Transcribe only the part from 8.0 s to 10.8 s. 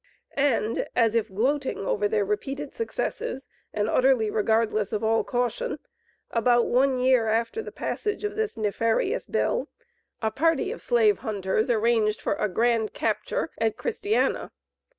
of this nefarious bill, a party